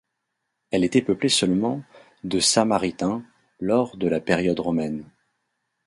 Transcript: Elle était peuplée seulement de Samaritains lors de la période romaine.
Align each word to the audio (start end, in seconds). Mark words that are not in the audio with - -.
Elle 0.71 0.83
était 0.83 1.03
peuplée 1.03 1.29
seulement 1.29 1.83
de 2.23 2.39
Samaritains 2.39 3.23
lors 3.59 3.97
de 3.97 4.07
la 4.07 4.19
période 4.19 4.59
romaine. 4.59 5.07